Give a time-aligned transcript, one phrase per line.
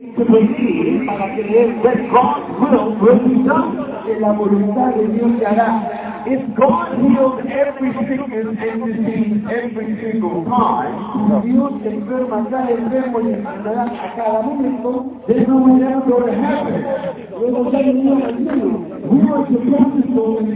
[0.00, 3.76] to believe para creer that God's will will be done.
[4.06, 6.09] que la voluntad de Dios se hará.
[6.26, 10.94] If God heals every sickness and disease every single time,
[11.90, 12.38] enferma
[13.88, 17.20] a cada momento, then no one ever go to heaven.
[17.72, 18.70] ya venimos al cielo.
[19.10, 20.50] We are supposed to go to.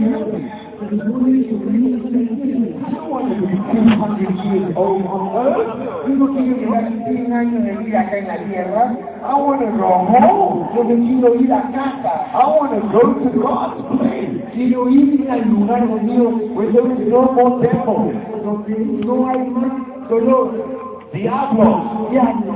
[0.75, 0.91] I
[2.91, 6.07] don't want to be 200 years old on earth.
[6.07, 8.83] Yo no quiero llevar 100 años de vida acá en la tierra.
[9.23, 10.69] I want to go home.
[10.75, 11.61] A.
[12.35, 17.21] I want to go to God's place Quiero ir al lugar de Dios is no
[17.33, 22.53] more devil, donde no hay más dolor, diablo, diablo,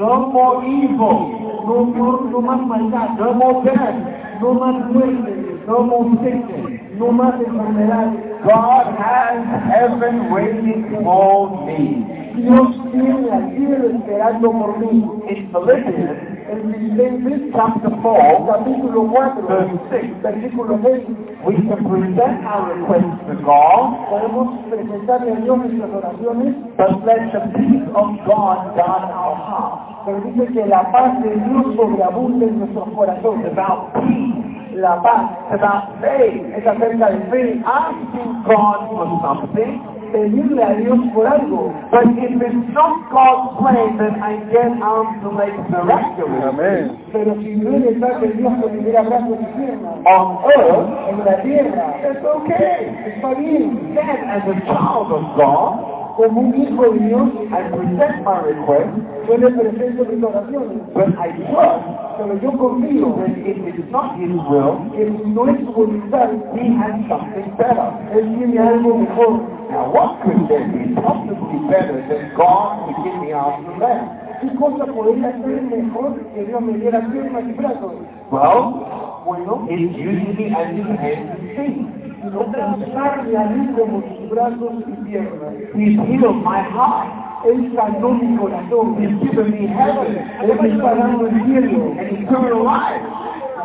[0.00, 5.82] no more evil, no, no, no más maldad, no more death, no más muerte, no
[5.84, 6.80] more sickness.
[7.00, 8.12] no más enfermedad.
[8.44, 9.40] God has
[9.72, 12.04] heaven waiting for me.
[12.36, 15.04] Dios tiene al cielo esperando por mí.
[15.28, 21.06] In Philippians Filipenses chapter 4, capítulo 4, verse 6, versículo 6,
[21.46, 27.30] we can present our requests to God, podemos presentarle a Dios nuestras oraciones, but let
[27.30, 29.90] the peace of God guard our hearts.
[30.04, 33.46] pero dice que la paz de Dios sobreabunde en nuestros corazones.
[33.52, 34.74] About peace.
[34.74, 36.46] La paz about faith.
[36.56, 39.82] es acerca de fe, Asking God for something,
[40.12, 41.72] pedirle a Dios por algo.
[41.90, 46.90] but if it's not God's plan, then I get arms and legs miraculous.
[47.12, 51.18] Pero si no es verdad que Dios me diera brazos y piernas On earth, en
[51.24, 53.12] la tierra, it's okay.
[53.16, 53.94] está bien.
[53.94, 58.90] Then, as a child of God, Como un hijo de Dios, I present my request,
[59.28, 60.78] yo le presento mis oraciones.
[60.92, 61.86] but I trust
[62.18, 63.16] Pero yo confío
[63.46, 67.92] if it's not His will, que no es su voluntad, He has something better.
[68.12, 69.40] Él tiene algo mejor.
[69.70, 74.04] Now, what could there be possibly better than God to give me arms and legs?
[74.42, 77.92] ¿Qué cosa podría ser mejor que Dios me diera piernas y brazos?
[78.30, 85.54] Well, Bueno, it's usually as His hands pensarle a mí como sus brazos y piernas.
[85.74, 87.08] He's healed my heart.
[87.46, 88.96] Él sanó mi corazón.
[89.00, 91.94] He's given me heaven Él me está dando el cielo.
[91.98, 93.04] and eternal life.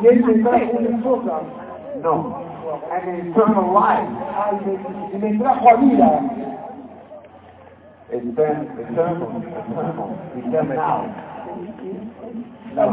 [0.02, 1.42] Y Él me trajo una esposa.
[2.02, 2.14] No,
[2.92, 4.10] an eternal life.
[4.46, 6.20] Ay, me- y me trajo a vida.
[8.12, 9.28] It's been eternal,
[9.58, 11.02] eternal, eternal.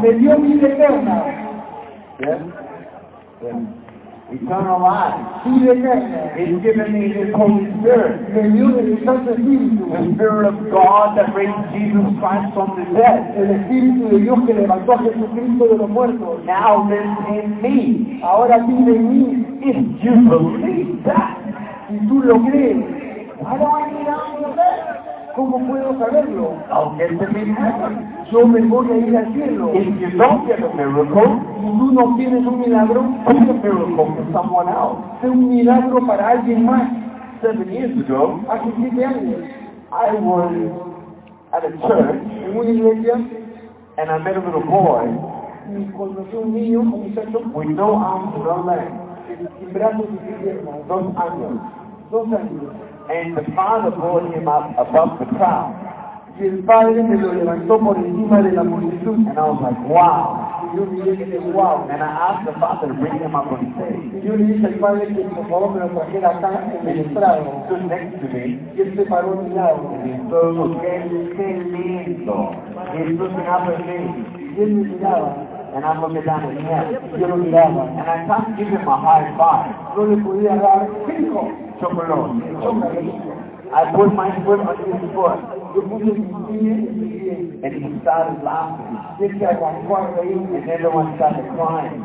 [0.01, 1.23] Me dio vida eterna.
[4.33, 5.45] Eternal life.
[5.45, 8.33] He's given me His Holy Spirit.
[8.33, 8.49] The
[10.15, 14.53] Spirit of God that raised Jesus Christ from the dead El Espíritu de Dios que
[14.53, 16.43] levantó a Jesucristo de los muertos.
[16.45, 18.21] now lives in me.
[18.23, 19.45] Ahora vive en mí.
[19.61, 21.37] If you believe that,
[21.89, 22.77] Si tú lo crees,
[23.39, 24.82] why do I need all and legs?
[25.35, 26.53] ¿Cómo puedo saberlo?
[26.97, 28.09] Get them in heaven.
[28.31, 29.71] Yo me voy a ir al cielo.
[29.73, 33.95] If you don't get a miracle, Si tú no tienes un milagro, be a miracle
[33.95, 34.97] for someone else.
[35.21, 36.89] sé un milagro para alguien más.
[37.41, 39.41] Seven years ago, Hace siete años,
[39.91, 40.51] I was
[41.51, 43.15] at a church en una iglesia,
[43.97, 45.07] and I met a little boy
[45.69, 48.91] y conocí un niño, un muchacho, with no arms no legs,
[49.59, 51.59] sin brazos y sin piernas, dos años.
[52.11, 52.73] dos años.
[53.09, 55.75] And the father brought him up above the crowd.
[56.39, 59.13] Y el padre me lo levantó por encima de la multitud.
[59.27, 60.71] And I was like, wow.
[60.73, 61.85] Y yo miré dije, wow.
[61.89, 64.17] And I asked the father to bring him up on stage.
[64.17, 66.99] Y yo le dije al padre que por favor me lo trajera acá en el
[67.05, 67.63] estrado.
[67.65, 68.57] stood next to me.
[68.75, 69.93] Y él se paró a mi lado.
[69.99, 72.51] Said, qué, qué lindo.
[72.79, 72.95] At
[73.85, 73.99] me.
[74.57, 75.52] Y él me miraba.
[75.73, 76.65] And I'm looking down at him.
[77.13, 77.89] Y yo lo miraba.
[77.97, 79.73] And I can't give him a high five.
[81.81, 82.13] Chocolate.
[83.73, 85.39] I put my foot on his foot.
[87.63, 88.97] And he started laughing.
[89.17, 92.01] And everyone started crying.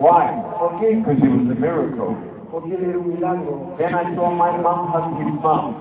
[0.00, 0.26] Why?
[0.58, 0.98] ¿Por qué?
[0.98, 2.16] Because it was a miracle.
[3.78, 5.74] Then I saw my mom hug his mom.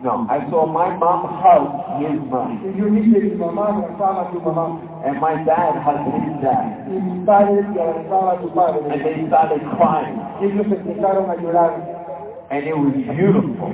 [0.00, 0.40] Y yo vi a su mamá y a su papá.
[0.40, 2.56] No, I saw my mom hug his mom.
[2.64, 5.06] Y yo vi que mi mamá abrazaba a.
[5.06, 6.88] And my dad hugged his dad.
[6.88, 8.40] Y mi padre que abrazaba
[8.88, 10.16] And they started crying.
[10.40, 11.72] Y ellos empezaron a llorar.
[12.50, 13.68] And it was beautiful.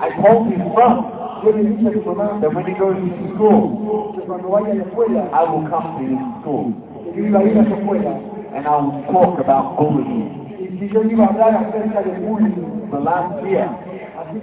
[0.00, 1.12] I told his mom
[1.44, 4.72] Yo le dije a su mamá that when he goes to school, que cuando vaya
[4.72, 6.72] a la escuela, I will come to his school.
[7.04, 8.16] que yo iba a ir a su escuela.
[8.56, 10.56] And I will talk about bullying.
[10.58, 12.88] Y si yo iba a hablar acerca del bullying.
[12.90, 13.68] The last year,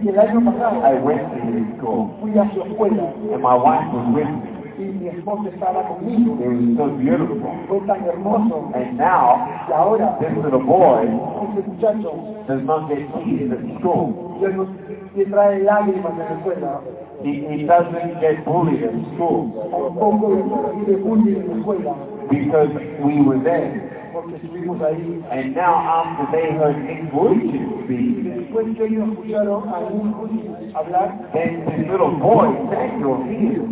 [0.09, 2.09] el año pasado I went to his school.
[2.21, 3.03] fui a su escuela
[3.33, 4.63] And my wife was with me.
[4.79, 6.33] y mi esposa estaba conmigo.
[6.41, 7.51] It was so beautiful.
[7.67, 8.71] Fue tan hermoso.
[8.73, 9.37] And now,
[9.69, 12.11] Y ahora this little boy ese muchacho
[12.47, 14.37] does not get teased at school.
[14.41, 14.65] ya no
[15.15, 16.81] le trae lágrimas en la escuela.
[17.23, 20.27] He, he doesn't get bullied in school tampoco
[21.03, 21.95] bullying en la escuela,
[22.29, 22.69] because
[23.05, 24.02] we were there.
[24.13, 25.23] Porque estuvimos ahí.
[25.31, 27.49] And now after they heard English
[27.83, 33.63] speak, Después que ellos escucharon a un hablar, then this little boy, Samuel, he is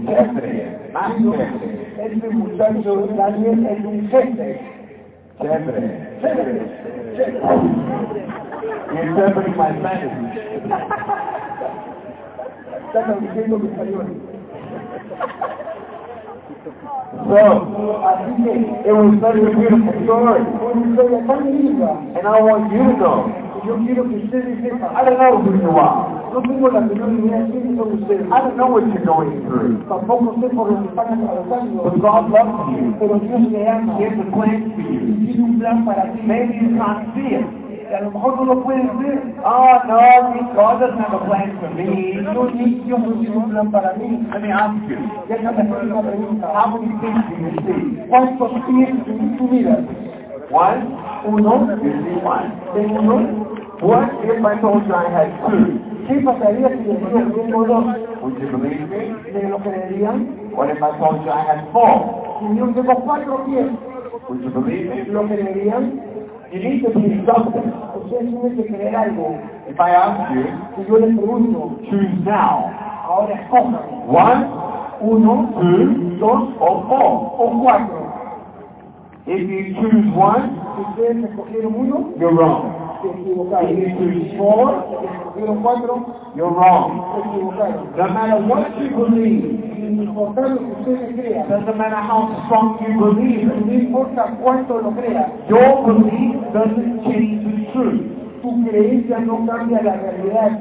[2.02, 4.60] este muchacho Daniel es un jefe.
[5.40, 5.60] You're
[9.56, 10.16] my Spanish.
[12.88, 14.08] Está traduciendo mi español.
[16.62, 16.78] So, it
[18.94, 20.46] was such a beautiful story.
[20.62, 23.26] fue una historia tan linda And I want you to know,
[23.58, 24.62] que yo quiero que ustedes.
[24.62, 26.06] I don't know who you are.
[26.30, 28.28] No tengo la menor idea de quiénes son ustedes.
[28.30, 29.82] I don't know what you're going through.
[29.90, 31.82] Tampoco sé por lo que están atravesando.
[31.82, 32.94] But God loves you.
[33.00, 33.98] Pero Dios te ama.
[33.98, 35.18] He has a plan for you.
[35.18, 36.22] tiene un plan para ti.
[36.22, 37.71] Maybe you can't see it.
[37.92, 39.22] Que a lo mejor no lo puedes ver.
[39.44, 42.22] Oh no, doesn't have a plan for me.
[42.22, 44.28] No, ni Dios no tiene un plan para mí.
[44.32, 44.96] Let me ask you,
[45.28, 46.48] Déjame hacer una pregunta.
[46.56, 48.08] how many things do you see?
[48.08, 48.96] ¿Cuántos pies
[49.38, 49.80] tú miras?
[50.52, 50.88] One?
[51.26, 51.68] Uno.
[51.84, 52.54] You see one.
[52.76, 53.46] ¿De uno?
[53.82, 55.80] What if I told you I had two?
[56.08, 57.86] ¿Qué pasaría si digo que tengo dos?
[58.22, 59.34] Would you believe me?
[59.34, 60.30] ¿Me lo creerían?
[60.56, 62.40] What if I told you I had four?
[62.40, 63.68] Si yo tengo cuatro pies,
[64.30, 65.04] Would you believe me?
[65.12, 66.11] ¿lo creerían?
[66.52, 67.64] You need to believe something.
[67.96, 69.38] Ustedes tienen que creer algo.
[69.70, 70.44] If I ask you,
[70.76, 72.70] Si yo les pregunto, choose now.
[73.08, 73.80] ahora escojan.
[74.08, 74.48] One,
[75.02, 77.36] Uno, two, dos or four.
[77.40, 78.12] o cuatro.
[79.28, 82.76] If you choose one, Si ustedes escogieron uno, you're wrong.
[83.04, 86.06] If you choose four, escogieron cuatro,
[86.36, 87.00] you're wrong.
[87.98, 92.80] No matter what you believe, Sin importar lo que ustedes crean, doesn't matter how strong
[92.80, 98.02] you believe it, no importa cuánto lo crean, your belief doesn't change the truth.
[98.42, 100.60] tu creencia no cambia la realidad.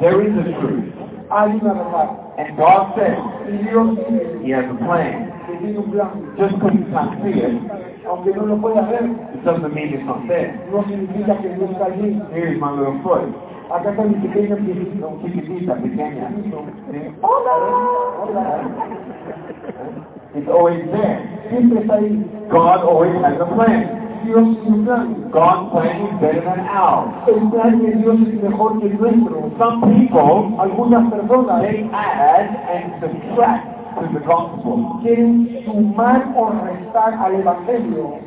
[0.00, 0.84] There is a truth.
[1.30, 2.10] Hay una verdad.
[2.36, 3.16] And God said
[3.48, 5.32] Y He has a plan.
[5.46, 6.10] que tiene un plan.
[6.36, 7.56] Just because you can't see it,
[8.06, 10.52] Aunque no lo puedas ver, it doesn't mean it's not there.
[10.70, 12.20] no significa que no está allí.
[12.34, 13.32] Here's my little foot.
[13.70, 15.18] Acá pequeño piecito.
[15.22, 16.28] Chiquitita, pequeña.
[16.28, 16.64] Piecito.
[17.20, 18.64] Hola.
[20.34, 21.20] It's always there.
[21.50, 22.24] Siempre está ahí.
[22.50, 24.20] God always has a plan.
[24.24, 25.30] Dios un plan.
[25.30, 27.12] God's plan is better than ours.
[27.28, 29.50] El plan de Dios es mejor que el nuestro.
[29.58, 33.66] Some people, Algunas personas they add and subtract
[34.00, 35.00] to the gospel.
[35.02, 38.18] quieren sumar o restar al Evangelio.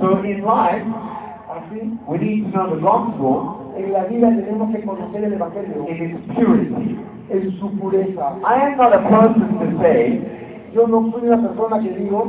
[0.00, 0.84] So in life,
[1.56, 1.62] ¿Ah,
[2.08, 6.10] we need to know the gospel en la vida tenemos que conocer el Evangelio in
[6.10, 6.98] its purity.
[7.30, 8.36] en su pureza.
[8.44, 10.20] I am not a person to say,
[10.74, 12.26] Yo no soy una persona que digo,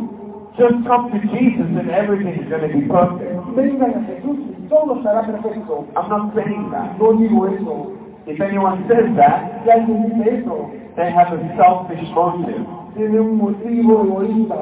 [0.58, 3.34] just come to Jesus and everything is going to be perfect.
[3.56, 5.86] vengan a Jesús y todo estará perfecto.
[5.96, 6.98] I'm not saying that.
[7.00, 7.92] No digo eso.
[8.28, 12.66] If anyone says that, Si alguien dice eso, they have a selfish motive.
[12.96, 14.56] tiene un motivo egoísta.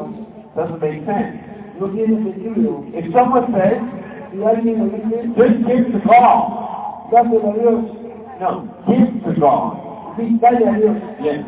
[0.55, 1.39] Doesn't make sense.
[1.79, 2.83] No tiene sentido.
[2.93, 3.79] If someone says,
[4.33, 7.11] Si alguien lo dice, just give to God.
[7.11, 7.85] dáselo a Dios.
[8.41, 9.77] No, give to God.
[10.17, 10.97] A Dios.
[11.21, 11.45] Yes.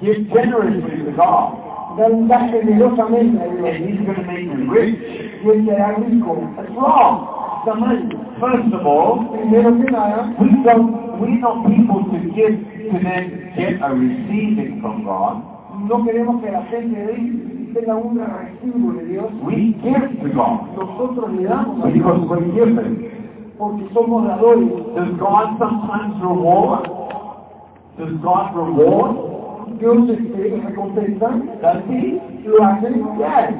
[0.00, 1.54] Give generously to God.
[1.96, 4.98] Dan, da generosamente a And He's going to make you rich.
[5.44, 6.34] Y él será rico.
[6.56, 7.28] That's wrong.
[7.60, 7.98] Está mal.
[8.40, 12.54] First of all, Primero que nada, we don't, we don't people to give
[12.90, 15.42] to then get a receiving from God.
[15.86, 19.30] no queremos que la gente ahí tenga un recibo de Dios.
[19.42, 23.18] We give to God Nosotros le damos a Dios because we're
[23.58, 24.68] porque somos dadores.
[24.94, 26.88] Does God sometimes reward?
[27.98, 29.37] Does God reward?
[29.78, 31.28] Recompensa.
[31.62, 32.20] Does He?
[32.44, 32.90] Lo hace.
[33.18, 33.54] Yes.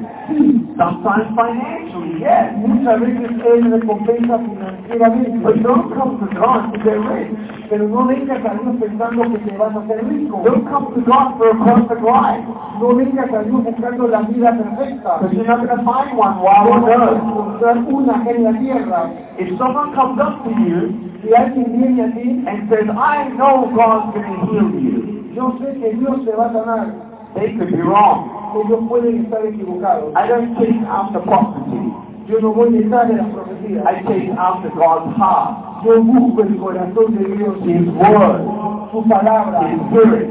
[0.77, 2.53] Sometimes financially, yes.
[2.57, 5.39] Muchas veces Él recompensa financieramente.
[5.43, 7.31] But don't come to God to get rich.
[7.69, 10.41] Pero no vengas a Dios pensando que te vas a hacer rico.
[10.43, 12.45] Don't come to God for a perfect life.
[12.79, 15.19] No vengas a Dios buscando la vida perfecta.
[15.21, 17.21] Because you're not going to find one while on earth.
[17.21, 19.11] encontrar una en la tierra.
[19.37, 23.69] If someone comes up to you Si alguien viene a ti, and says, I know
[23.75, 27.09] God's going to heal you, yo sé que Dios te va a sanar.
[27.35, 28.33] they could be wrong.
[28.57, 30.13] Ellos pueden estar equivocados.
[30.15, 31.93] I don't chase after prophecy.
[32.27, 33.85] Yo no voy detrás de las profecías.
[33.85, 38.41] I chase after God's heart, Yo busco el corazón de Dios, His word,
[38.91, 40.27] su palabra, His spirit,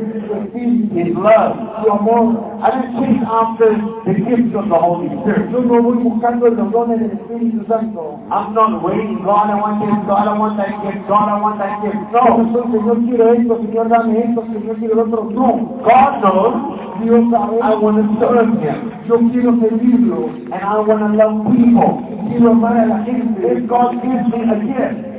[0.92, 1.54] His love.
[1.82, 2.58] su amor.
[2.60, 3.70] I don't chase after
[4.04, 5.50] the gifts of the Holy Spirit.
[5.52, 8.18] Yo no voy buscando los dones del Espíritu Santo.
[8.30, 11.58] I'm not waiting, God, I want this, God, I want that gift, God, I want
[11.58, 11.96] that gift.
[12.12, 12.52] No No.
[12.52, 15.24] soy, Señor, quiero esto, Señor, dame esto, Señor, quiero otro.
[15.30, 15.78] No.
[15.84, 16.54] God knows
[17.00, 20.26] Dios sabe, I want to serve Him yo quiero servirlo.
[20.50, 22.02] and I want to love people.
[22.28, 23.40] Quiero amar a la gente.
[23.52, 25.17] If God gives me a gift,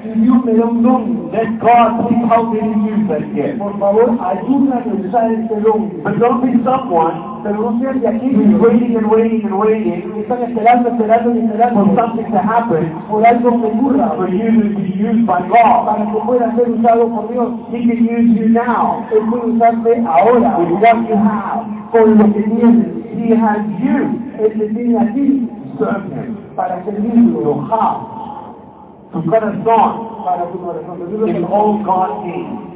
[0.81, 1.31] don.
[1.31, 3.59] then God use that gift.
[3.59, 6.01] Por favor, ayúdame a usar este don.
[6.03, 10.01] But don't be someone Pero no sean de aquí who's waiting and waiting and waiting
[10.13, 14.27] que están esperando, esperando y for esperando something to happen por algo que ocurra for
[14.29, 15.85] you to be used by God.
[15.85, 17.49] para que pueda ser usado por Dios.
[17.71, 21.63] He can use you now Él puede usarte ahora with what you have.
[21.91, 22.87] con lo que tienes.
[23.15, 26.35] He has you Él te tiene a ti serve Him.
[26.55, 28.18] para servirlo, have,
[29.11, 30.99] to corazón, para tu corazón.
[30.99, 32.69] Yo creo is que all God needs.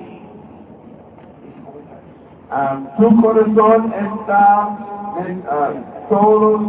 [2.51, 4.77] Um, tu corazón está
[5.25, 6.61] en uh, todos.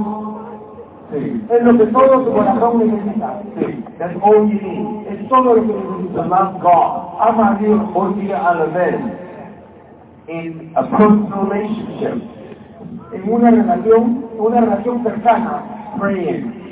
[1.12, 3.42] Sí, Es lo que todo tu corazón necesita.
[3.59, 3.85] sí.
[3.99, 5.06] That's all you need.
[5.09, 6.26] Es todo lo que To necesitas.
[6.28, 7.21] love God.
[7.21, 9.00] Ama a Dios día a la vez.
[10.26, 12.23] In a personal relationship.
[13.12, 15.62] en una relación, una relación cercana,
[16.00, 16.63] Praying.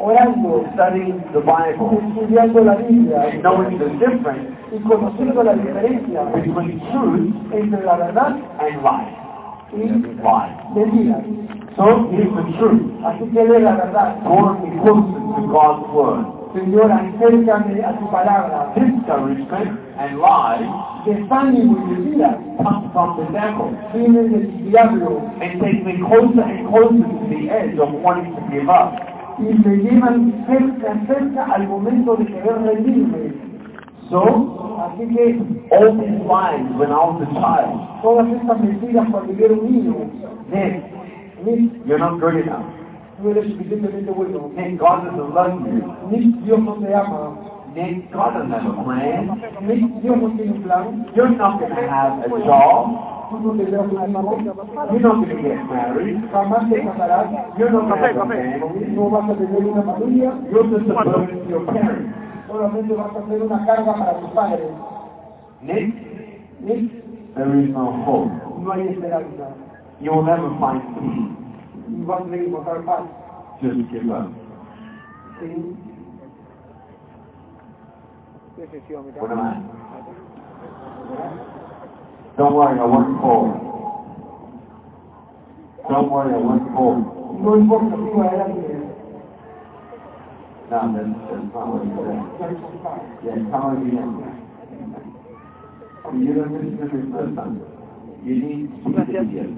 [0.00, 2.00] Orando, Studying the Bible.
[2.00, 7.96] estudiando la Biblia And knowing the difference y conociendo la diferencia between truth entre la
[7.96, 9.16] verdad and lie.
[9.72, 10.74] y Lie.
[10.74, 11.20] mentira.
[11.76, 12.82] So here's the truth.
[13.04, 14.16] Así que lee la verdad.
[14.22, 16.26] Draw me closer to God's word.
[16.52, 18.72] Señor, acércame a tu palabra.
[18.74, 20.66] Discouragement and lies
[21.06, 26.68] Desánimo y mentira come from the devil vienen del diablo and take me closer and
[26.68, 28.92] closer to the edge of wanting to give up.
[29.40, 33.32] Y me llevan cerca, cerca al momento de querer rendirme.
[34.10, 35.38] So, Así que
[35.70, 39.70] all these lies when I was a child, todas estas mentiras cuando yo era un
[39.70, 39.94] niño,
[40.50, 40.82] Nick,
[41.44, 42.64] Nick, you're not good enough.
[43.22, 44.50] no eres suficientemente bueno.
[44.56, 46.08] Nick, God doesn't love you.
[46.10, 47.36] Nick, Dios no te ama.
[47.74, 49.40] Nick, God doesn't have a plan.
[49.62, 51.06] Nick, Dios no tiene un plan.
[51.14, 53.19] You're not going to have a job.
[53.30, 54.36] Tú no tendrás un amigo.
[54.90, 56.16] You're not going to get married.
[56.32, 57.30] Jamás te casarás.
[57.56, 58.86] You're not going to have a family.
[58.90, 60.32] No vas a tener una familia.
[60.50, 62.12] You're just a burden to your parents.
[62.48, 64.70] Solamente vas a ser una carga para tus padres.
[65.62, 65.94] Nick,
[66.60, 66.90] Nick,
[67.36, 68.32] there is no hope.
[68.60, 69.54] no hay esperanza.
[70.00, 71.30] You will never find peace.
[71.88, 73.04] Y vas a encontrar paz.
[73.62, 74.28] Just give up.
[75.40, 75.76] ¿sí?
[79.18, 79.56] What am I?
[82.40, 83.60] Don't worry, I work forward.
[85.90, 87.04] Don't worry, I work forward.
[87.44, 88.80] No importa, sigo adelante.
[90.70, 92.16] No, that's, that's not what he said.
[92.40, 92.92] Ya está.
[93.20, 94.08] Yeah, come again.
[96.16, 97.60] You don't listen to me first time.
[98.24, 98.90] You need to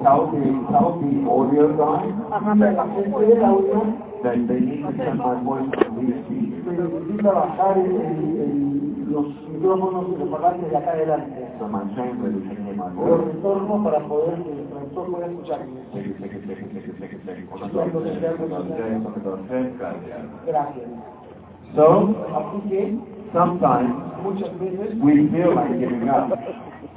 [0.02, 3.78] tell the, tell the audio guy Hágame la gente del audio
[4.22, 6.62] that they need to turn my voice on these speakers.
[6.64, 11.48] que necesita bajar el- el- el- los micrófonos y los parlantes de acá adelante.
[11.58, 12.61] So my translator can
[13.84, 15.80] para poder que el pueda escucharme.
[20.46, 20.86] Gracias.
[21.74, 22.98] So, Así que
[23.32, 26.28] sometimes muchas veces we feel like giving up.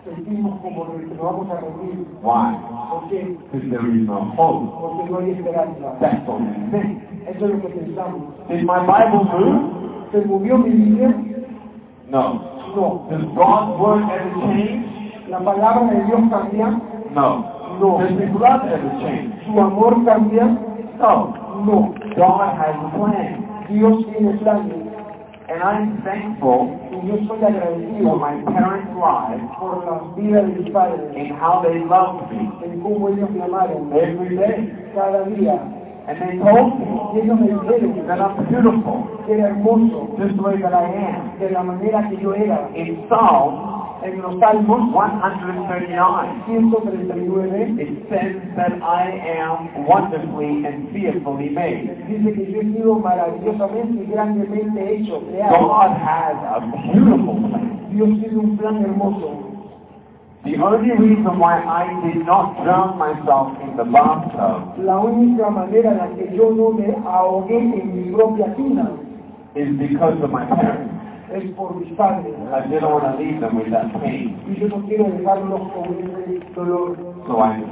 [0.03, 2.05] sentimos como que nos vamos a rendir.
[2.21, 2.57] Why?
[3.09, 4.69] Because there is no hope.
[4.79, 5.97] Porque no hay esperanza.
[5.99, 7.01] That's what we think.
[7.27, 8.21] Eso es lo que pensamos.
[8.49, 10.11] Is my Bible move?
[10.11, 11.15] ¿Se movió mi Biblia?
[12.09, 12.41] No.
[12.75, 13.07] No.
[13.09, 14.94] Does God's word ever change?
[15.29, 16.67] ¿La palabra de Dios cambia?
[17.13, 17.45] No.
[17.79, 17.97] No.
[17.99, 19.33] Does His love ever change?
[19.45, 20.45] ¿Su amor cambia?
[20.99, 21.33] No.
[21.65, 21.93] No.
[22.15, 23.65] God has a plan.
[23.69, 24.85] Dios tiene planes.
[25.47, 30.47] And I'm thankful Y yo soy for agradecido my parents' lives por la vida de
[30.59, 34.73] mis padres, and how they loved me en cómo ellos me amaron every day.
[34.95, 35.59] cada día.
[36.07, 40.35] And they told me Y ellos me dijeron that I'm beautiful que era hermoso just
[40.35, 41.37] the way that I am.
[41.39, 42.67] de la manera que yo era.
[42.73, 43.74] In Psalm
[44.05, 49.09] En los Salmos 139, 139 it says that I
[49.41, 51.89] am wonderfully and fearfully made.
[52.07, 55.57] dice que yo he sido maravillosamente y grandemente hecho, creado.
[55.57, 56.59] God has a
[56.93, 57.89] beautiful plan.
[57.89, 59.55] Dios tiene un plan hermoso.
[60.43, 65.89] The only reason why I did not drown myself in the bathtub La única manera
[65.93, 68.91] en la que yo no me ahogué en mi propia tina
[69.55, 70.94] is because of my parents.
[71.33, 72.33] Es por mis padres.
[72.53, 75.85] I didn't want to leave them with that pain, Y yo no quiero dejarlos con
[75.99, 76.97] ese dolor.
[77.27, 77.63] so I.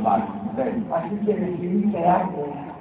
[0.94, 2.74] Así que decidí quedarme.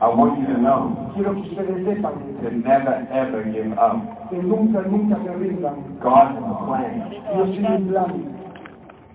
[0.00, 3.98] I want you to know Quiero que ustedes sepan to never ever give up.
[4.30, 5.74] que nunca, nunca se rindan.
[6.00, 7.10] God has a plan.
[7.34, 8.34] Dios tiene un plan.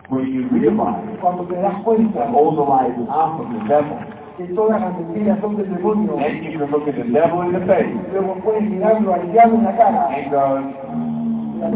[0.10, 3.98] When you realize Cuando te das cuenta that all the lies are from the devil,
[4.38, 7.60] que todas las mentiras son del demonio, you can look at the devil in the
[7.68, 10.08] face luego puedes mirarlo al diablo en la cara.
[10.10, 10.25] And
[11.62, 11.74] y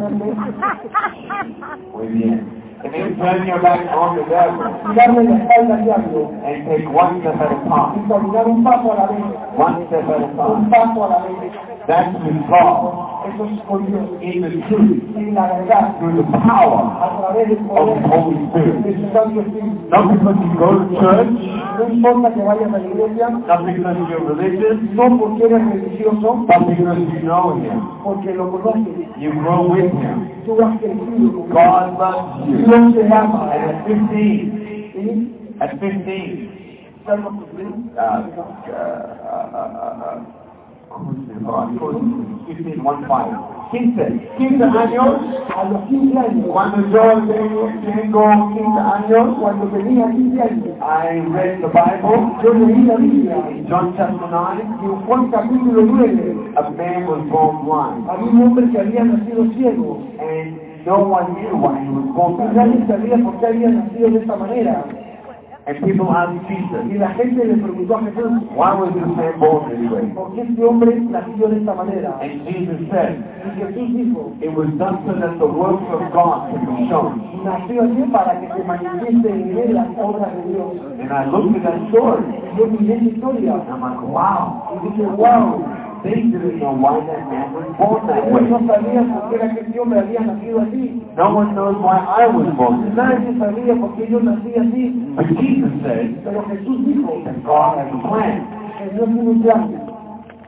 [1.96, 2.58] muy bien.
[2.84, 4.60] And then turn your back on the devil
[4.92, 6.32] y darle la espalda al diablo.
[6.46, 8.08] And take one step at a y time.
[8.08, 9.24] caminar un paso a la vez,
[9.58, 11.77] One step at a un paso a la vez.
[11.88, 13.08] That's with God.
[13.28, 14.10] Eso es con Dios.
[14.22, 15.16] In the truth.
[15.16, 18.84] En la verdad, Through the power of the Holy Spirit.
[18.84, 19.88] de su Santo Espíritu.
[19.90, 21.32] Not because you go to church,
[21.80, 26.46] No importa que vayas a la iglesia, not because you're religious, no porque eres religioso,
[26.48, 27.80] but because you know Him.
[28.04, 29.08] porque lo conoces.
[29.18, 30.30] You grow with Him.
[30.46, 31.46] Tú has crecido.
[31.52, 32.58] God loves you.
[32.68, 33.52] Dios te ama.
[33.54, 35.56] And at 15, ¿Sí?
[35.62, 36.50] at 15,
[37.06, 37.92] Salmo 15.
[37.96, 40.47] uh, uh, uh, uh, uh,
[42.48, 43.54] 15, 1, 5.
[43.70, 45.18] 15, 15 años,
[45.54, 48.24] A los 15 años, cuando yo tengo, tengo
[48.56, 52.32] 15 años, cuando tenía 15 años, I read the Bible.
[52.44, 53.36] yo leí la Biblia.
[53.52, 58.32] In John chapter 9, Y en Juan capítulo 9, a man was born blind, había
[58.32, 60.00] un hombre que había nacido ciego.
[60.22, 62.56] and no one knew why he was born blind.
[62.56, 64.86] nadie sabía por qué había nacido de esta manera.
[65.68, 69.38] And people asked Jesus, Y la gente le preguntó a Jesús, why was this man
[69.38, 70.08] born this way?
[70.16, 72.18] ¿por qué este hombre nació de esta manera?
[72.22, 76.52] And Jesus said, Y Jesús dijo, it was done so that the works of God
[76.56, 77.20] could be shown.
[77.44, 80.72] nació así para que se manifieste en él las obras de Dios.
[81.04, 84.64] And I looked at that story, Y yo miré esa historia and I'm like, wow,
[84.72, 85.66] y dije, wow,
[86.08, 88.42] they didn't why that man was born that way.
[88.48, 91.04] no sabían por qué era hombre había nacido así.
[91.18, 92.96] No one knows why I was born.
[92.96, 95.14] Nadie sabía por qué yo nací así.
[95.16, 98.48] But Jesus said Pero Jesús dijo that God has a plan.
[98.80, 99.82] que Dios tiene un plan.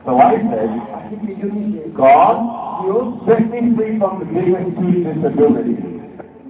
[0.04, 2.36] So I said, Así que yo dije, God,
[2.82, 5.84] Dios, set me free from the biggest two disabilities.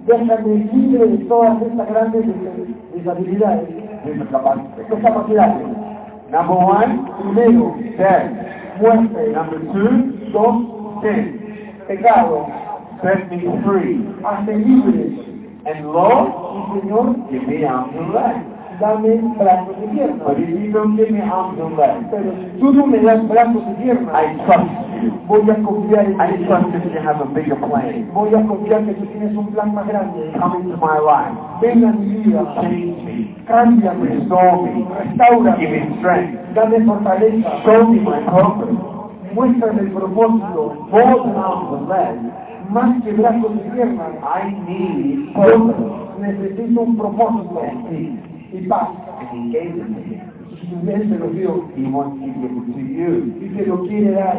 [0.07, 3.69] déjame libre de todas estas grandes des- deshabilidades,
[4.05, 5.67] Discapacidades.
[6.31, 8.31] Number one, Primero, death.
[8.79, 9.31] Muerte.
[9.33, 11.41] Number two, Dos, sin.
[11.87, 12.47] pecado.
[13.01, 14.05] Set me free.
[14.23, 15.27] Hazme libre.
[15.65, 18.50] And Lord, Y Señor, give me and legs.
[18.81, 20.27] Dame brazos y piernas.
[20.27, 23.27] But if you don't give me arms and legs, Pero si tú no me das
[23.29, 24.71] brazos y piernas, I trust
[25.01, 25.11] you.
[25.27, 28.09] voy a confiar en I trust that you have a bigger plan.
[28.13, 30.31] Voy a confiar que tú tienes un plan más grande.
[30.39, 31.37] Come into my life.
[31.61, 32.43] Ven a mi vida.
[32.55, 33.35] Change me.
[33.45, 34.09] Cámbiame.
[34.09, 34.85] Restore me.
[34.99, 35.55] Restaura.
[35.57, 36.53] Give me strength.
[36.55, 37.49] Dame fortaleza.
[37.63, 38.77] Show me my purpose.
[39.33, 40.75] Muéstrame el propósito.
[40.91, 42.33] More than arms and legs,
[42.69, 44.11] Más que brazos y piernas.
[44.23, 47.61] I need purpose necesito un propósito.
[48.51, 48.89] Y paz.
[50.87, 51.69] Él se lo dio.
[51.75, 53.33] He wants to give it to you.
[53.41, 54.37] Y se lo quiere dar.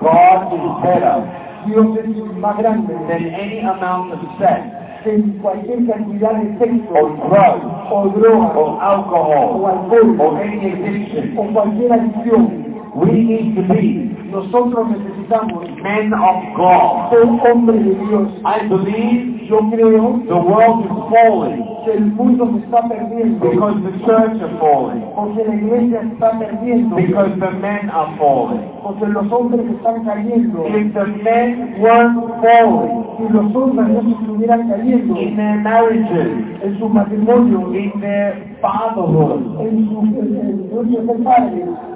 [0.00, 4.60] God is better Dios es más grande than any amount of sex
[5.02, 6.94] que cualquier cantidad de or sexo
[7.28, 11.38] drugs o droga or o alcohol alcohol or any addiction.
[11.38, 12.73] o cualquier adicción.
[12.94, 14.14] We need to be.
[14.30, 17.10] Nosotros necesitamos men of God.
[17.10, 18.28] ser hombres de Dios.
[18.44, 21.64] I believe Yo creo the world is falling.
[21.84, 23.50] que el mundo se está perdiendo.
[23.50, 26.96] Because the church are falling, porque la iglesia está perdiendo.
[26.96, 28.62] Because the men are falling.
[28.82, 30.64] porque los hombres están cayendo.
[30.68, 35.16] If the men weren't falling si los hombres no se estuvieran cayendo.
[35.20, 37.74] in their marriages, en su matrimonio.
[37.74, 41.93] in their fatherhood, en su en,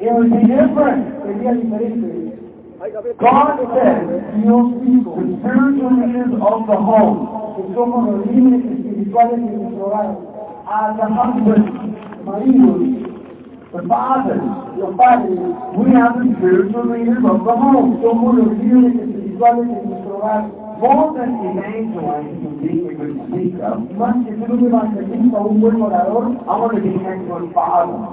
[0.00, 1.04] it would be different.
[1.24, 2.30] sería diferente
[3.20, 3.60] God
[4.80, 10.16] dijo the spiritual leaders of the home, que somos los líderes espirituales de nuestro hogar
[10.66, 11.68] are the husbands,
[13.72, 14.40] the fathers.
[14.78, 15.38] los padres
[15.76, 18.00] We are the spiritual leaders of the home.
[18.00, 20.44] somos los líderes espirituales de nuestro hogar
[20.80, 21.58] More than and
[22.88, 27.52] a good speaker, más que ser un un buen orador want to be an excellent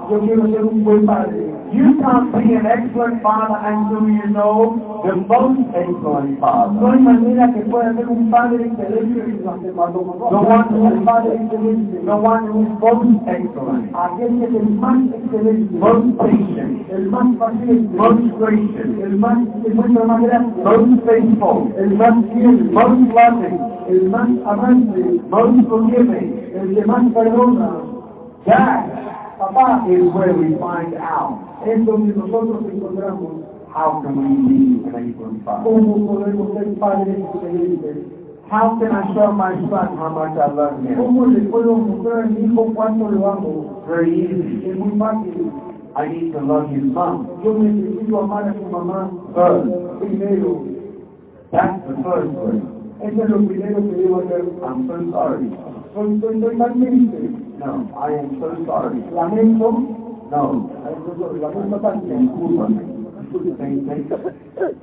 [0.10, 5.04] yo quiero ser un buen padre You can't be an excellent father until you know
[5.04, 6.88] the most excellent No father.
[6.88, 12.00] hay manera que pueda ser un padre excelente sino que cuando conozca al padre excelente,
[12.06, 17.10] The one who is most excellent, aquel que es el más excelente, most patient, el
[17.12, 22.72] más paciente, most gracious, el más que muestra más gracia, most faithful, el más fiel,
[22.72, 26.34] most loving, el más amante, most forgiving.
[26.56, 27.70] el que más perdona.
[28.46, 35.14] That Papá, is where we find out es donde nosotros encontramos how can we be
[35.46, 35.64] father.
[35.64, 37.98] cómo podemos ser padres excelentes.
[38.50, 40.96] How can I show my son how much I love him?
[40.98, 43.84] ¿Cómo le puedo mostrar a mi hijo cuánto lo amo?
[43.88, 44.70] Very easy.
[44.70, 45.52] Es muy fácil.
[45.98, 50.00] I need to love his mom Yo necesito amar a su mamá first.
[50.00, 50.64] primero.
[51.52, 52.62] That's the first word.
[53.02, 54.46] Eso es lo primero que debo hacer.
[54.64, 55.50] I'm so sorry.
[57.58, 59.02] No, I am so sorry.
[59.12, 59.72] Lamento.
[60.30, 60.70] No,
[61.42, 62.06] Lamento tanto.
[62.06, 62.98] discúlpame.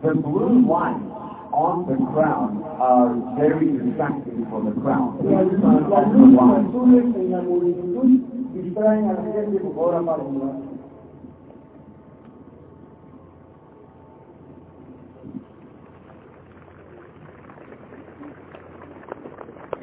[0.02, 1.02] The blue wine
[1.52, 5.20] on the crown are very distracting for the crowd.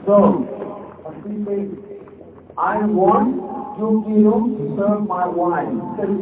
[0.06, 0.61] So,
[2.58, 3.38] I want
[3.78, 5.70] quiero to serve my wife
[6.02, 6.18] and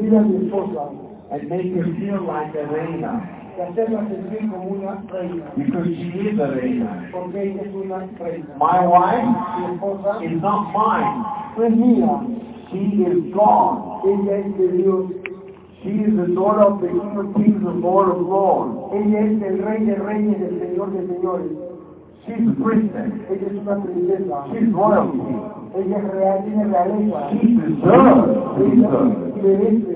[1.49, 3.13] make her feel like a reina
[5.57, 7.09] because she is a reina.
[8.57, 9.27] My wife
[10.23, 11.19] is not mine.
[12.71, 14.01] She is God.
[15.81, 18.91] She is the daughter of the King of Kings and Lord of Lords.
[18.91, 21.51] ella es el rey de reyes el señor de señores,
[22.27, 23.11] She's a princess.
[23.29, 25.19] ella es una princesa, She's royalty.
[25.75, 28.89] ella es real, tiene realeza, She deserves to be ella
[29.41, 29.95] merece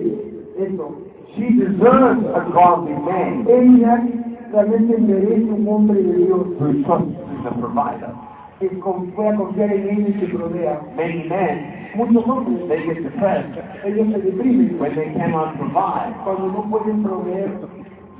[0.58, 0.96] eso.
[1.36, 4.04] She deserves a godly man Ella
[4.52, 8.10] realmente merece un hombre de Dios who trusts in the provider.
[8.60, 10.80] que con- pueda confiar en él y que provea.
[10.96, 16.14] Many men, Muchos hombres, they get depressed ellos se deprimen when they cannot provide.
[16.24, 17.52] cuando no pueden proveer.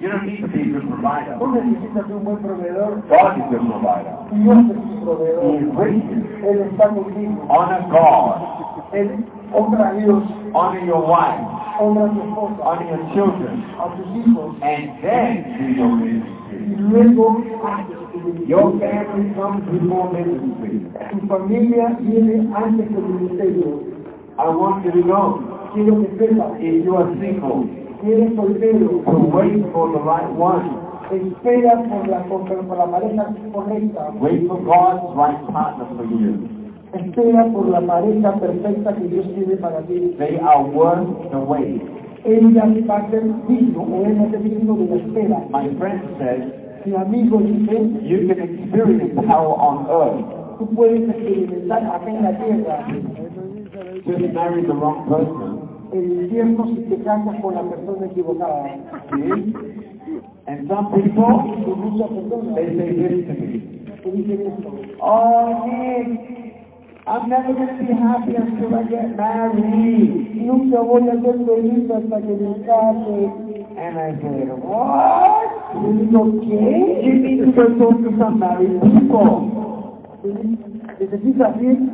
[0.04, 1.38] You don't need to be a good provider.
[1.40, 4.14] Tú necesitas un buen proveedor God is the provider.
[4.36, 5.56] Dios es tu He proveedor.
[5.56, 6.44] is with.
[6.44, 7.40] Él está contigo.
[7.48, 8.36] Honor God.
[8.92, 11.40] Él honra a Dios, Honor your wife.
[11.80, 13.64] honra a tu esposa, Honor your children.
[13.80, 16.76] a tus hijos And then do your y ministry.
[16.84, 18.44] luego haces tu.
[18.46, 20.84] Your family comes before ministry.
[21.12, 23.80] Tu familia viene antes que el ministerio.
[24.38, 25.40] I want you to know,
[25.74, 30.30] Quiero que sepas, if you are single, si eres soltero, to wait for the right
[30.38, 30.78] one.
[31.12, 36.48] espera por la, por, por la pareja correcta, Wait for God's right partner for you.
[36.94, 40.16] espera por la pareja perfecta que Dios tiene para ti.
[40.18, 41.82] They are worth the wait.
[42.88, 45.40] Va a ser digno o él va a ser digno de la espera.
[45.52, 46.44] My friend says,
[46.86, 50.26] Mi amigo dice, you can experience hell on earth.
[50.60, 52.88] tú puedes experimentar acá en la tierra
[54.06, 55.63] Just marry the wrong person.
[55.94, 58.76] El infierno si te casas con la persona equivocada.
[59.12, 59.54] See?
[60.46, 61.54] And some people,
[62.56, 63.74] they say.
[65.02, 66.44] Oh, Nick,
[67.08, 70.36] I'm never going to be happy until I get married.
[70.36, 73.54] Nunca voy a ser feliz hasta que me case.
[73.78, 75.50] And I said, what?
[75.74, 77.02] Y le digo, ¿qué?
[77.04, 79.64] You need to go talk to some married people.
[81.00, 81.90] ¿Necesitas ir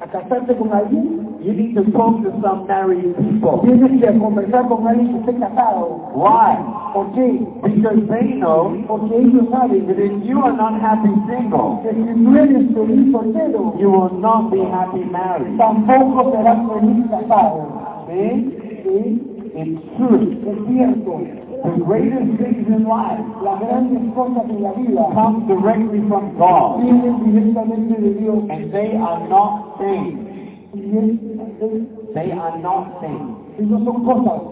[0.00, 1.21] a casarte con alguien?
[1.42, 3.58] You need to talk to some married people.
[3.66, 5.98] Tienes que conversar con alguien que esté casado.
[6.14, 6.54] Why?
[6.94, 7.44] ¿Por qué?
[7.64, 12.20] Because they know Porque ellos saben that if you are not happy single, que si
[12.20, 15.56] no eres feliz soltero, you will not be happy married.
[15.58, 17.66] tampoco serás feliz casado.
[18.06, 18.58] See?
[18.84, 19.28] ¿Sí?
[19.54, 20.38] It's true.
[20.46, 21.20] Es cierto.
[21.62, 26.80] The greatest things in life Las grandes cosas de la vida come directly from God.
[26.82, 28.38] vienen directamente de Dios.
[28.48, 30.18] And they are not things.
[31.62, 33.38] Es- They are not things.
[33.58, 34.42] y son cosas.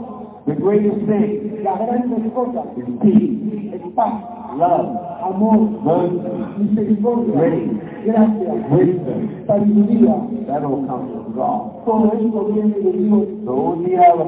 [0.46, 4.14] The greatest thing Las grandes cosas is peace, es paz,
[4.56, 6.20] love, amor, mercy,
[6.58, 7.70] misericordia, grace,
[8.06, 9.28] gracia, wisdom.
[9.46, 10.14] sabiduría.
[10.46, 11.84] That all comes from God.
[11.84, 13.26] Todo esto viene de Dios.
[13.44, 14.24] So día a la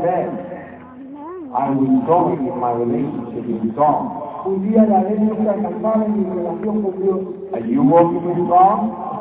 [1.55, 4.47] I was growing in my relationship with God.
[4.47, 7.21] Un día la vez no se en mi relación con Dios.
[7.55, 9.12] Are you walking with God?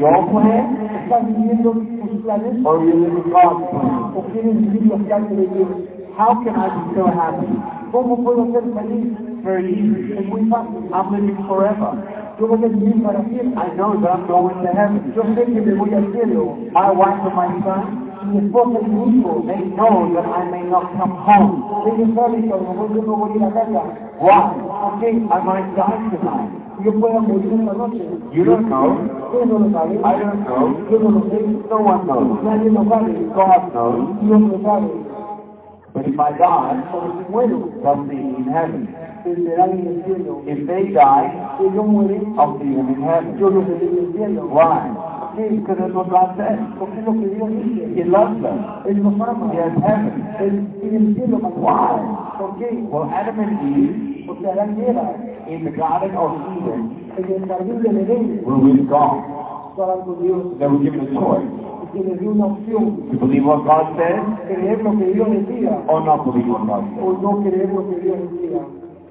[0.00, 0.64] Your plan?
[1.04, 2.54] ¿Estás viviendo tus planes?
[2.64, 2.96] ¿O vivir
[4.86, 5.68] los planes de Dios?
[6.18, 7.46] How can I be so happy?
[7.90, 9.16] ¿Cómo puedo ser feliz?
[9.42, 10.12] Very easy.
[10.18, 10.90] Es muy fácil.
[10.92, 11.96] I'm living forever.
[12.38, 13.54] Yo voy a vivir para siempre.
[13.56, 15.12] I know that I'm going to heaven.
[15.16, 16.54] Yo sé que me voy al cielo.
[16.72, 17.82] My wife and my son,
[18.30, 21.64] Mi esposa y mi hijo, they know that I may not come home.
[21.88, 23.82] ellos saben que a lo mejor yo no voy a ir a casa.
[24.20, 24.42] Why?
[24.68, 25.08] ¿Por qué?
[25.10, 26.61] I might die tonight.
[26.84, 28.02] Yo pueda morir esta noche.
[28.32, 28.98] You don't know.
[29.26, 29.98] Ustedes no lo saben.
[30.04, 30.90] I don't know.
[30.90, 31.40] Yo no lo sé.
[31.70, 32.42] No one knows.
[32.42, 33.12] Nadie lo sabe.
[33.34, 34.20] God knows.
[34.22, 34.88] Dios lo sabe.
[35.94, 37.68] But if I die, si muero,
[38.08, 38.88] see in heaven.
[39.24, 40.42] serán en el cielo.
[40.46, 43.38] If they die, yo muero, I'll see them in heaven.
[43.38, 44.46] yo los veré en el cielo.
[44.48, 45.11] Why?
[45.36, 46.58] Because that's what God said.
[46.78, 48.00] Porque es lo que Dios dice.
[48.00, 48.58] He loves them.
[48.86, 49.52] Él nos ama.
[49.52, 50.26] He has heaven.
[50.40, 52.22] Él tiene el cielo Why?
[52.90, 55.14] Well, Adam and Eve Porque Adán y Eva,
[55.48, 59.22] in the Garden of Eden en el jardín del Edén, were with God.
[59.70, 60.58] estaban con Dios.
[60.58, 61.48] They were given a choice
[61.82, 66.00] Y que les dio to believe what God said Creer lo que Dios decía or
[66.04, 67.02] not believe what God said.
[67.04, 68.60] o no creer lo que Dios decía.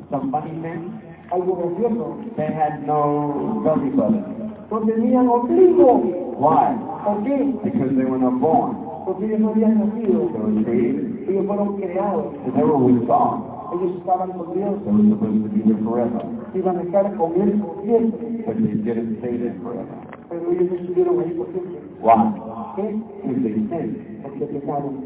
[0.09, 2.17] Some funny gracioso.
[2.35, 4.40] they had no belly button.
[4.71, 5.93] No tenían ombligo.
[6.39, 6.75] Why?
[7.05, 7.53] ¿Por qué?
[7.63, 8.77] Because they were not born.
[9.05, 10.29] Porque ellos no habían nacido.
[10.31, 11.29] They were created.
[11.29, 12.25] Ellos fueron creados.
[12.55, 13.43] They were with God.
[13.73, 16.21] Ellos estaban con Dios, They were supposed to be there forever.
[16.55, 19.87] iban a estar con Él siempre, But they didn't stay there forever.
[20.29, 21.79] pero ellos no estuvieron ahí por siempre.
[22.01, 22.33] Why?
[22.75, 22.99] ¿Qué?
[23.31, 23.95] If they sinned,
[24.39, 24.59] Porque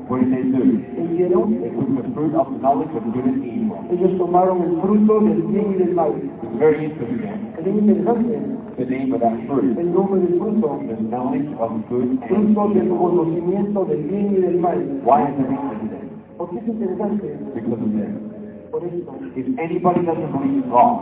[0.08, 0.64] what did they do?
[0.96, 1.60] Hicieron?
[1.62, 3.78] They took the fruit of the knowledge of good and evil.
[3.92, 6.14] Ellos tomaron el fruto del bien y del mal.
[6.16, 7.54] It's very interesting.
[7.58, 8.40] Es interesante
[8.78, 9.78] The name of that fruit.
[9.78, 14.42] el nombre del fruto, The knowledge of good and fruto del conocimiento del bien y
[14.42, 14.80] del mal.
[15.04, 16.10] Why is it interesting?
[16.38, 17.38] ¿Por qué es interesante?
[17.56, 18.12] Because of this.
[18.72, 19.12] Por esto.
[19.36, 21.02] If anybody doesn't believe in God,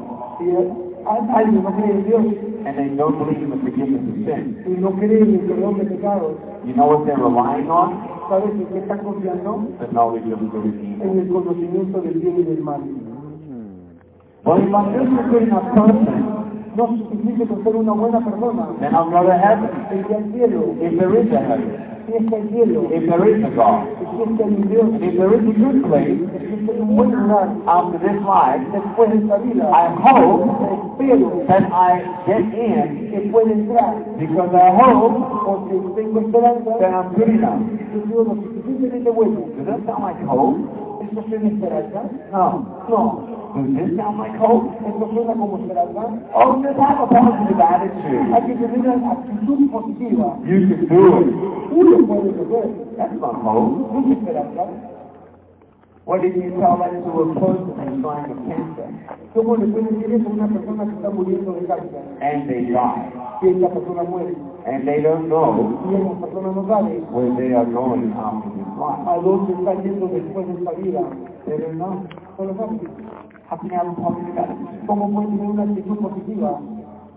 [1.06, 2.26] alguien no cree en Dios
[2.66, 5.78] and they don't believe in the forgiveness of sin, y no cree en el perdón
[5.78, 8.13] de pecados, you know what they're relying on?
[8.34, 9.68] ¿Sabes en qué están confiando?
[9.80, 11.10] The knowledge of good and evil.
[11.12, 12.82] En el conocimiento del bien y del mal.
[14.46, 16.44] Well, if I'm just a good enough person,
[16.76, 18.68] No es suficiente con ser una buena persona.
[18.80, 19.70] then I'll go to heaven.
[19.92, 21.72] El que al cielo, If there is a heaven,
[22.06, 25.18] si el cielo, if there is a God, si es que hay un Dios, if
[25.18, 28.62] there is a good place si es que hay un buen lugar after this life,
[28.72, 34.52] después de esta vida, I hope espero that I get in que pueda entrar because
[34.54, 37.60] I hope porque tengo esperanza that I'm good enough.
[37.92, 39.40] que he sido lo suficientemente bueno.
[39.58, 40.58] Does that sound like hope?
[41.14, 42.02] ¿Esto suena esperanza?
[42.32, 42.66] No.
[42.90, 43.54] No.
[43.54, 44.66] Does this sound like hope?
[44.82, 46.10] ¿Esto suena como esperanza?
[46.34, 48.74] Oh, just have a positive attitude.
[48.74, 50.38] Tener una actitud positiva.
[50.42, 51.30] You can do it.
[51.70, 52.98] Uno puede hacer.
[52.98, 53.94] That's not hope.
[53.94, 54.66] Es esperanza.
[56.06, 58.90] What did you tell that to a person who's dying of cancer?
[59.36, 61.10] ¿Cómo le puede decir eso a una persona que está
[61.68, 62.02] cáncer?
[62.22, 63.14] And they die.
[63.40, 64.34] Si esa persona muere
[64.66, 68.63] And they don't know y esa persona no sabe where they are going after.
[68.82, 71.02] A dónde está yendo después de esta vida,
[71.46, 72.04] They don't know.
[72.40, 72.80] no lo sabe.
[73.50, 74.86] How can you have a positive attitude?
[74.88, 76.60] ¿Cómo puede tener una actitud positiva?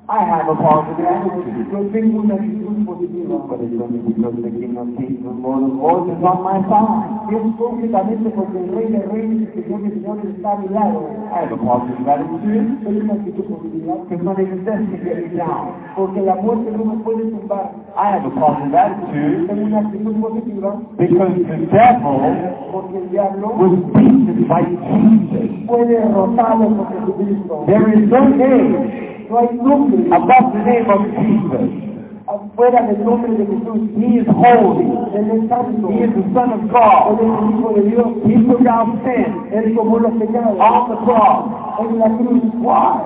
[0.08, 1.66] I have a positive attitude.
[1.66, 3.42] Yo tengo una actitud positiva.
[3.50, 6.62] But it's only because the King of Kings and Lord of Lords is on my
[6.70, 7.34] side.
[7.34, 11.10] Es concretamente porque el Rey de Reyes y Señor de Señores está a mi lado.
[11.34, 13.94] I have a positive attitude Tengo una actitud positiva.
[14.06, 15.74] because death can me down.
[15.96, 17.72] Porque la muerte no me puede tumbar.
[17.98, 22.22] I have a positive attitude Tengo una actitud positiva because the devil
[22.70, 25.66] porque el diablo was beaten by Jesus.
[25.66, 27.64] fue derrotado por Jesucristo.
[27.66, 28.44] There is no name No
[28.86, 31.86] hay nombre above the name of Jesus.
[32.28, 33.88] afuera del nombre de Jesús.
[33.96, 34.84] He is holy.
[35.14, 35.88] Él es santo.
[35.90, 37.20] He is the Son of God.
[37.20, 38.08] es el Hijo de Dios.
[38.26, 41.66] He took our sin Él tomó los pecados on the cross.
[41.80, 42.42] en la cruz.
[42.58, 43.02] Why?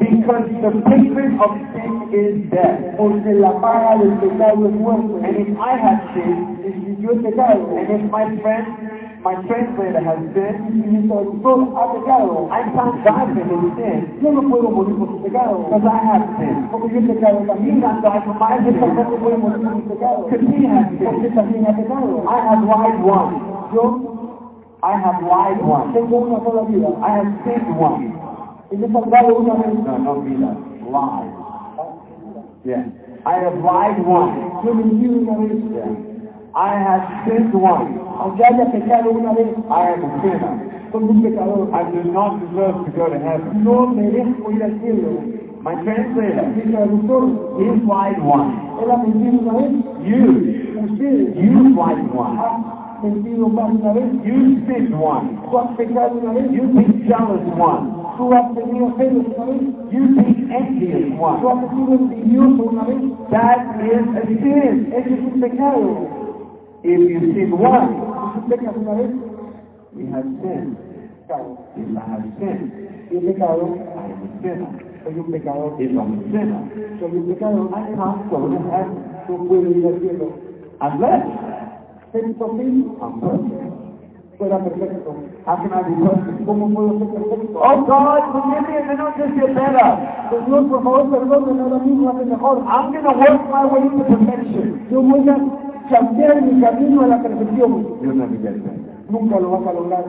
[0.00, 2.96] Because the payment of sin is death.
[2.96, 5.26] Porque la paga del pecado es muerte.
[5.26, 8.66] And if I have sinned, Y si yo he pecado, and if my friend,
[9.24, 14.32] my translator has y mi traductor ha pecado, I can't die for his sin yo
[14.32, 15.58] no puedo morir por su pecado.
[15.70, 16.70] because I have sinned.
[16.70, 17.80] Porque yo he pecado He también.
[17.80, 20.26] not die for my sin tampoco puede morir por mi pecado.
[20.26, 22.24] because he has Porque también ha pecado.
[22.28, 23.38] I have lied once.
[23.74, 23.82] Yo
[24.82, 25.92] I have lied once.
[25.94, 26.88] tengo una sola vida.
[27.00, 28.10] I have sinned once.
[28.72, 29.74] Y me he salvado una vez.
[29.84, 30.56] No, no vida.
[30.90, 31.30] Lied.
[32.64, 32.84] Yeah.
[33.24, 34.34] I have lied once.
[34.64, 35.62] Yo he mentido una vez.
[35.70, 36.11] Yeah.
[36.54, 37.96] I have sinned once.
[38.20, 40.68] Aunque haya pecado una vez, I am a sinner.
[40.92, 43.64] I do not deserve to go to heaven.
[43.64, 45.24] No merezco ir al cielo.
[45.62, 47.22] My translator, Mi traductor,
[47.56, 48.52] he lied once.
[48.82, 49.72] él ha mentido una vez.
[50.04, 50.72] You,
[51.38, 52.36] you lied once.
[52.36, 54.12] han mentido más una vez.
[54.24, 55.32] You sinned once.
[55.48, 56.50] Tú has pecado una vez.
[56.52, 57.88] You've been jealous once.
[58.18, 59.62] Tú has tenido celos una vez.
[59.90, 61.46] You've been envious Tú once.
[61.48, 63.02] has sido envidioso una vez.
[63.30, 64.92] That is a sin.
[64.92, 66.20] Ese es un pecado.
[66.84, 67.94] If you sin once,
[68.34, 68.92] Si tú pecas una
[69.94, 70.76] you have sinned.
[71.76, 72.72] If I have sinned,
[73.08, 74.70] Si he pecado, I am a sinner.
[75.04, 75.76] soy un pecador.
[75.78, 76.62] If I'm a sinner,
[76.98, 77.70] Soy un pecador.
[77.74, 78.98] I can't go to heaven.
[79.28, 80.28] No puedo ir al cielo.
[80.80, 81.24] Unless
[82.12, 83.72] Sexto fin, I'm perfect.
[84.38, 85.14] fuera perfecto.
[85.46, 86.44] How can I be perfect?
[86.46, 87.60] ¿Cómo puedo ser perfecto?
[87.62, 89.88] Oh God, forgive me and then I'll just get better.
[90.30, 92.58] Señor, por favor, perdóname, ahora mismo hace mejor.
[92.66, 94.86] I'm going to work my way to perfection.
[94.90, 95.36] Yo voy a
[95.92, 97.86] cambiar mi camino a la perfección.
[98.02, 98.78] You'll never get there.
[99.10, 100.04] Nunca lo vas a lograr.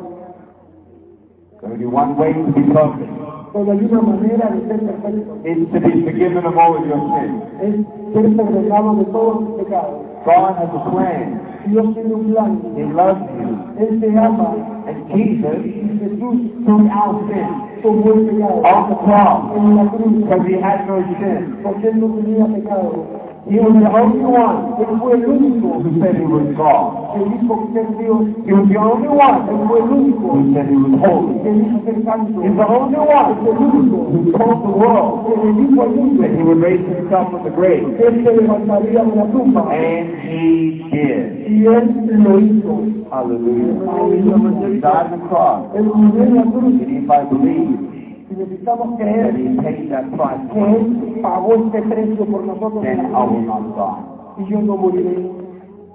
[1.62, 3.12] There's only one way to be perfect.
[3.54, 5.38] Pero hay una manera de ser perfecto.
[5.46, 7.44] It's to be forgiven of all of your sins.
[7.62, 7.76] Es
[8.14, 10.02] ser perdonado de todos tus pecados.
[10.26, 11.42] God has a plan.
[11.68, 12.62] Dios tiene un plan.
[12.76, 13.58] He loves you.
[13.78, 14.56] Él te ama.
[14.88, 15.64] And Jesus
[16.00, 20.56] Jesús took our sin tomó el pecado on the cross en la cruz because he
[20.56, 21.60] had no sin.
[21.62, 23.06] porque Él no tenía pecado.
[23.44, 27.12] He was the only one Él fue el único who said he was God.
[27.12, 28.24] que dijo que es Dios.
[28.48, 31.36] He was the only one Él fue el único who said he was holy.
[31.44, 32.40] que dijo ser santo.
[32.40, 35.90] He's the only one Es el único who told the world que le dijo al
[35.92, 37.84] mundo that he would raise himself from the grave.
[37.98, 39.62] que él se levantaría de la tumba.
[39.76, 41.48] And he did.
[41.52, 41.86] Y él
[42.24, 42.74] lo hizo.
[43.12, 43.76] Hallelujah.
[44.72, 45.68] He died on the cross.
[45.76, 46.80] Él murió en la cruz.
[46.80, 47.93] And if I believe
[48.34, 53.46] Y necesitamos creer que Él pagó este precio por nosotros en la cruz.
[54.40, 55.14] Y yo no moriré.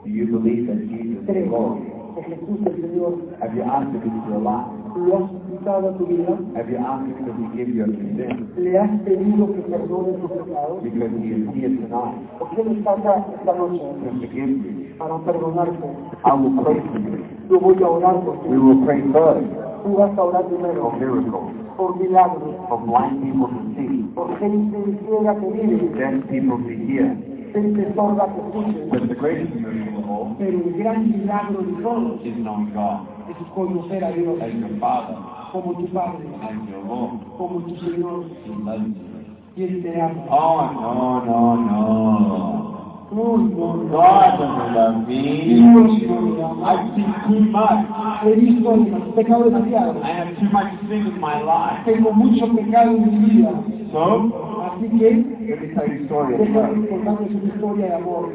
[0.04, 1.78] Do you believe that Jesus is Creo Lord?
[2.14, 4.70] que Jesús el Señor Have you asked him into your life?
[4.96, 6.38] lo has invitado a tu vida.
[6.54, 8.56] Have you asked him to forgive your sins?
[8.56, 10.82] Le has pedido que perdone tus pecados.
[10.82, 13.82] Because he is here tonight ¿Por qué esta noche?
[13.82, 14.94] to forgive you.
[14.98, 15.88] Para perdonarte.
[16.24, 17.18] I will pray for you.
[17.50, 18.48] Yo voy a orar por ti.
[18.48, 23.22] We will pray first Tú vas a orar for primero miracles, por milagros, for blind
[23.22, 27.16] people to see, por gente ciega que vive, deaf people to hear.
[27.54, 28.90] gente sorda que escuche.
[28.90, 33.06] But the greatest miracle of all Pero el gran milagro de todos is knowing God
[33.30, 35.16] es conocer a Dios as your Father,
[35.52, 37.20] como tu Padre, as your Lord.
[37.36, 39.08] como tu Señor, He loves you.
[39.56, 40.24] y Él te ama.
[40.30, 42.77] Oh, no, no, no.
[43.10, 43.88] No, no, no.
[43.88, 45.44] God doesn't love me.
[45.44, 46.66] Dios no me ama.
[46.66, 47.86] I sin too much.
[48.24, 50.02] He visto pecado demasiado.
[50.02, 51.84] I have too much sin in my life.
[51.86, 53.50] Tengo mucho pecado en mi vida.
[53.92, 54.28] So,
[54.68, 55.10] Así que
[55.48, 58.28] let me tell you a story of una historia de amor.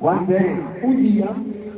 [0.00, 1.28] One day, Un día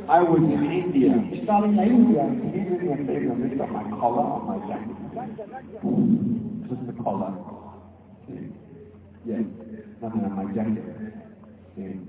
[0.07, 1.13] I was in India.
[1.31, 4.95] estaba en la India you do me a my collar on my jacket?
[6.69, 7.33] Just the collar.
[9.25, 9.43] Yeah,
[10.01, 12.08] nothing on my jacket.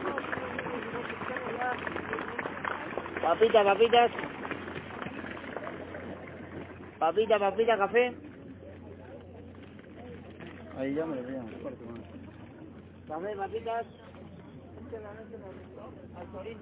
[3.21, 4.11] Papita, papitas.
[6.99, 8.13] Papita, papita, café.
[10.77, 11.47] Ahí ya me lo vean.
[13.07, 13.85] Café, papitas.
[16.39, 16.57] frío,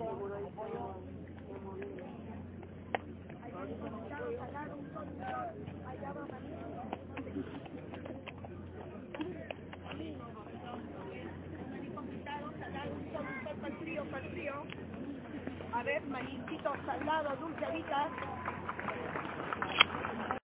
[15.79, 18.11] A ver, marisquitos salados, dulceritas.